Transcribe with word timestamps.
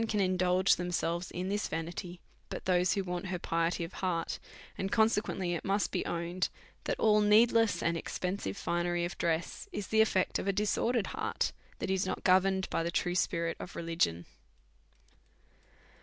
87 0.01 0.09
can 0.19 0.31
indulge 0.31 0.75
themselves 0.77 1.29
in 1.29 1.47
this 1.49 1.67
vanity 1.67 2.19
but 2.49 2.65
those 2.65 2.93
who 2.93 3.03
want 3.03 3.27
her 3.27 3.37
piety 3.37 3.83
of 3.83 3.93
heart; 3.93 4.39
and 4.75 4.91
consequently 4.91 5.53
it 5.53 5.63
must 5.63 5.91
be 5.91 6.03
owned, 6.07 6.49
that 6.85 6.99
all 6.99 7.21
needless 7.21 7.83
and 7.83 7.95
expensive 7.95 8.57
finery 8.57 9.05
of 9.05 9.15
dress 9.19 9.69
is 9.71 9.89
the 9.89 10.01
effect 10.01 10.39
of 10.39 10.47
a 10.47 10.53
disordered 10.53 11.05
heart, 11.13 11.51
that 11.77 11.91
is 11.91 12.03
not 12.07 12.23
governed 12.23 12.67
by 12.71 12.81
the 12.81 12.89
true 12.89 13.13
spirit 13.13 13.55
of 13.59 13.75
religion. 13.75 14.25